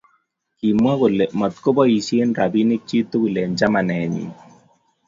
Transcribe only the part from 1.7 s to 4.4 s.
boisie rapinik chi tugul eng chamanenyi